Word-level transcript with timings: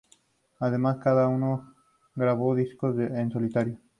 Además, 0.57 0.97
cada 0.97 1.27
uno 1.27 1.75
grabó 2.15 2.55
discos 2.55 2.97
en 2.97 3.29
solitario. 3.29 3.77